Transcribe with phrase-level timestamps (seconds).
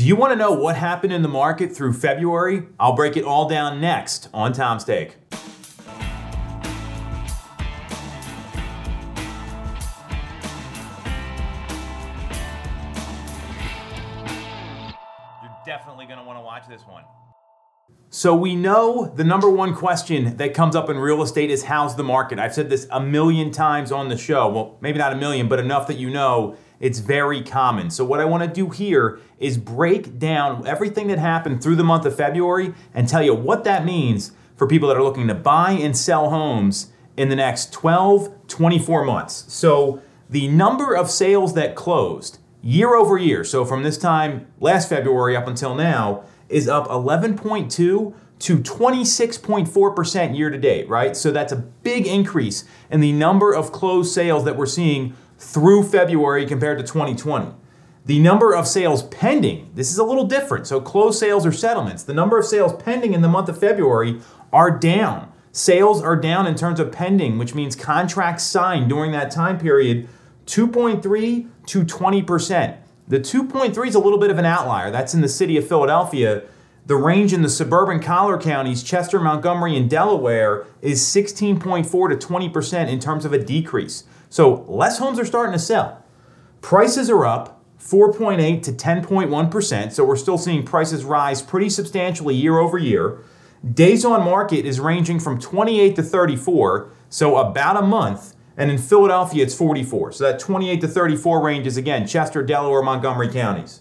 [0.00, 2.62] Do you want to know what happened in the market through February?
[2.80, 5.18] I'll break it all down next on Tom's Take.
[15.42, 17.04] You're definitely going to want to watch this one.
[18.08, 21.96] So, we know the number one question that comes up in real estate is how's
[21.96, 22.38] the market?
[22.38, 24.48] I've said this a million times on the show.
[24.48, 27.90] Well, maybe not a million, but enough that you know it's very common.
[27.90, 31.84] So, what I want to do here is break down everything that happened through the
[31.84, 35.34] month of February and tell you what that means for people that are looking to
[35.34, 39.44] buy and sell homes in the next 12, 24 months.
[39.48, 44.88] So, the number of sales that closed year over year, so from this time last
[44.88, 51.16] February up until now, is up 11.2 to 26.4% year to date, right?
[51.16, 55.82] So that's a big increase in the number of closed sales that we're seeing through
[55.82, 57.52] February compared to 2020.
[58.04, 60.66] The number of sales pending, this is a little different.
[60.66, 64.20] So, closed sales or settlements, the number of sales pending in the month of February
[64.52, 65.32] are down.
[65.52, 70.08] Sales are down in terms of pending, which means contracts signed during that time period,
[70.46, 72.76] 2.3 to 20%.
[73.08, 74.90] The 2.3 is a little bit of an outlier.
[74.90, 76.42] That's in the city of Philadelphia.
[76.86, 82.88] The range in the suburban collar counties, Chester, Montgomery, and Delaware, is 16.4 to 20%
[82.88, 84.04] in terms of a decrease.
[84.28, 86.02] So less homes are starting to sell.
[86.60, 89.92] Prices are up 4.8 to 10.1%.
[89.92, 93.18] So we're still seeing prices rise pretty substantially year over year.
[93.74, 98.34] Days on market is ranging from 28 to 34, so about a month.
[98.56, 100.12] And in Philadelphia, it's 44.
[100.12, 103.80] So that 28 to 34 range is again Chester, Delaware, Montgomery counties.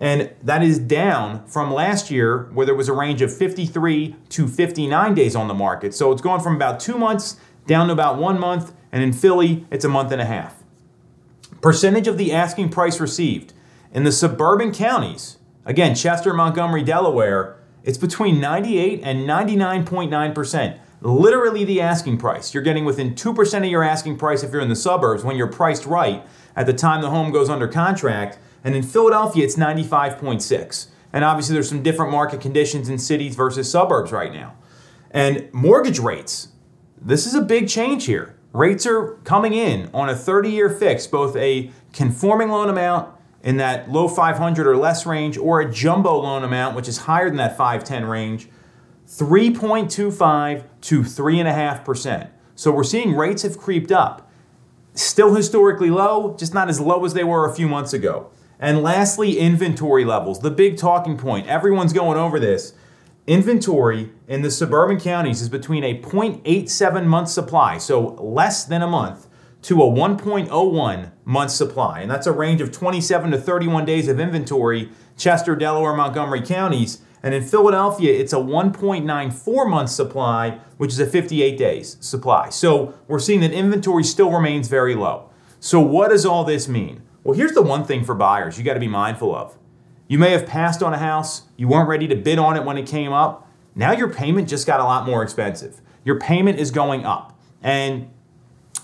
[0.00, 4.48] And that is down from last year where there was a range of 53 to
[4.48, 5.94] 59 days on the market.
[5.94, 9.66] So it's gone from about two months down to about one month and in Philly,
[9.70, 10.62] it's a month and a half.
[11.60, 13.52] Percentage of the asking price received.
[13.92, 20.78] In the suburban counties, again, Chester, Montgomery, Delaware, it's between 98 and 99.9%.
[21.02, 22.52] Literally the asking price.
[22.52, 25.46] You're getting within 2% of your asking price if you're in the suburbs when you're
[25.46, 26.24] priced right
[26.56, 28.38] at the time the home goes under contract.
[28.64, 30.88] And in Philadelphia, it's 95.6.
[31.12, 34.54] And obviously, there's some different market conditions in cities versus suburbs right now.
[35.10, 36.48] And mortgage rates.
[37.00, 38.36] This is a big change here.
[38.52, 43.56] Rates are coming in on a 30 year fix, both a conforming loan amount in
[43.56, 47.38] that low 500 or less range, or a jumbo loan amount, which is higher than
[47.38, 48.48] that 510 range,
[49.06, 52.30] 3.25 to 3.5%.
[52.54, 54.30] So we're seeing rates have creeped up.
[54.94, 58.30] Still historically low, just not as low as they were a few months ago.
[58.60, 61.48] And lastly, inventory levels, the big talking point.
[61.48, 62.74] Everyone's going over this.
[63.26, 68.86] Inventory in the suburban counties is between a 0.87 month supply, so less than a
[68.86, 69.28] month,
[69.62, 72.00] to a 1.01 month supply.
[72.00, 77.00] And that's a range of 27 to 31 days of inventory, Chester, Delaware, Montgomery counties.
[77.22, 82.50] And in Philadelphia, it's a 1.94 month supply, which is a 58 days supply.
[82.50, 85.30] So we're seeing that inventory still remains very low.
[85.60, 87.02] So, what does all this mean?
[87.22, 89.56] Well, here's the one thing for buyers you got to be mindful of
[90.10, 92.76] you may have passed on a house, you weren't ready to bid on it when
[92.76, 93.48] it came up.
[93.76, 95.80] Now your payment just got a lot more expensive.
[96.04, 97.38] Your payment is going up.
[97.62, 98.10] And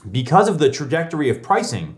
[0.08, 1.96] because of the trajectory of pricing,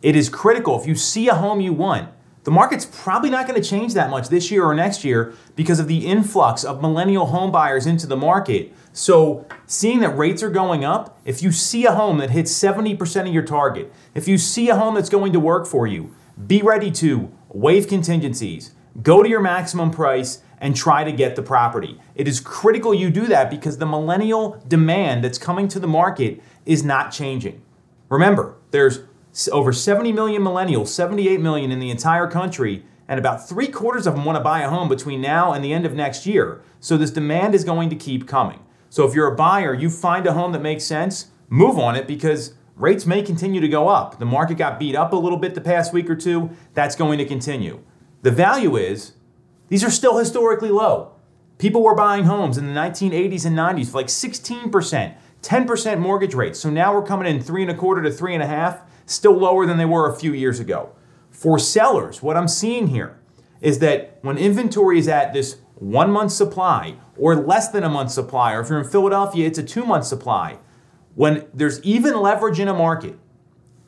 [0.00, 0.80] it is critical.
[0.80, 2.08] If you see a home you want,
[2.44, 5.80] the market's probably not going to change that much this year or next year because
[5.80, 8.72] of the influx of millennial home buyers into the market.
[8.92, 13.26] So, seeing that rates are going up, if you see a home that hits 70%
[13.26, 16.14] of your target, if you see a home that's going to work for you,
[16.46, 18.72] be ready to waive contingencies,
[19.02, 22.00] go to your maximum price, and try to get the property.
[22.14, 26.42] It is critical you do that because the millennial demand that's coming to the market
[26.66, 27.62] is not changing.
[28.08, 29.00] Remember, there's
[29.50, 34.14] over 70 million millennials, 78 million in the entire country, and about three quarters of
[34.14, 36.62] them want to buy a home between now and the end of next year.
[36.80, 38.60] So this demand is going to keep coming.
[38.88, 42.06] So if you're a buyer, you find a home that makes sense, move on it
[42.06, 44.18] because rates may continue to go up.
[44.18, 46.50] The market got beat up a little bit the past week or two.
[46.74, 47.82] That's going to continue.
[48.22, 49.14] The value is
[49.68, 51.12] these are still historically low.
[51.58, 56.58] People were buying homes in the 1980s and 90s for like 16%, 10% mortgage rates.
[56.58, 59.36] So now we're coming in three and a quarter to three and a half, still
[59.36, 60.94] lower than they were a few years ago.
[61.30, 63.18] For sellers, what I'm seeing here
[63.60, 68.10] is that when inventory is at this one month supply or less than a month
[68.10, 70.58] supply, or if you're in Philadelphia, it's a two month supply,
[71.14, 73.18] when there's even leverage in a market,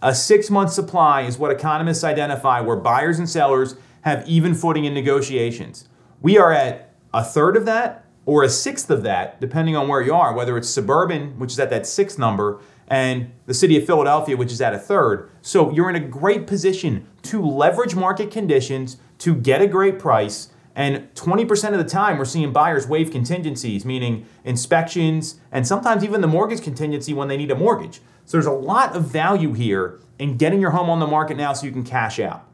[0.02, 4.84] a six month supply is what economists identify where buyers and sellers have even footing
[4.84, 5.88] in negotiations.
[6.20, 10.02] We are at a third of that or a sixth of that, depending on where
[10.02, 13.84] you are, whether it's suburban, which is at that sixth number, and the city of
[13.84, 15.30] Philadelphia, which is at a third.
[15.42, 20.48] So you're in a great position to leverage market conditions to get a great price.
[20.74, 26.20] And 20% of the time, we're seeing buyers waive contingencies, meaning inspections and sometimes even
[26.20, 28.00] the mortgage contingency when they need a mortgage.
[28.26, 31.52] So there's a lot of value here in getting your home on the market now
[31.52, 32.46] so you can cash out.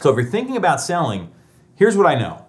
[0.00, 1.30] So if you're thinking about selling,
[1.76, 2.46] here's what I know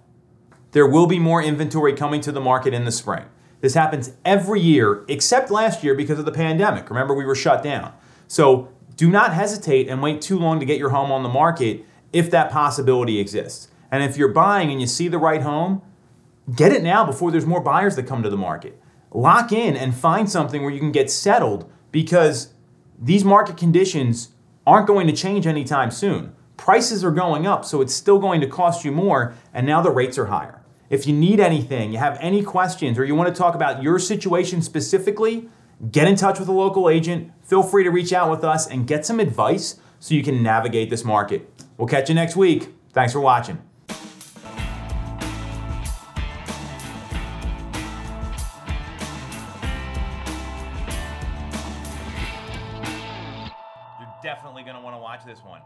[0.71, 3.25] there will be more inventory coming to the market in the spring.
[3.61, 6.89] This happens every year, except last year because of the pandemic.
[6.89, 7.93] Remember, we were shut down.
[8.27, 11.85] So do not hesitate and wait too long to get your home on the market
[12.11, 13.69] if that possibility exists.
[13.91, 15.81] And if you're buying and you see the right home,
[16.55, 18.81] get it now before there's more buyers that come to the market.
[19.11, 22.53] Lock in and find something where you can get settled because
[22.99, 24.29] these market conditions
[24.65, 26.33] aren't going to change anytime soon.
[26.55, 29.89] Prices are going up, so it's still going to cost you more, and now the
[29.89, 30.60] rates are higher.
[30.91, 33.97] If you need anything, you have any questions, or you want to talk about your
[33.97, 35.47] situation specifically,
[35.89, 37.31] get in touch with a local agent.
[37.45, 40.89] Feel free to reach out with us and get some advice so you can navigate
[40.89, 41.49] this market.
[41.77, 42.73] We'll catch you next week.
[42.91, 43.61] Thanks for watching.
[53.97, 55.61] You're definitely going to want to watch this one.